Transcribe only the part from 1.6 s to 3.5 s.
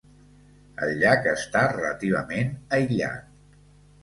relativament aïllat.